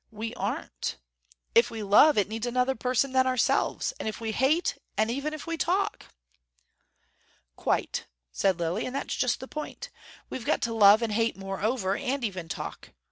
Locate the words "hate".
4.31-4.79, 11.13-11.37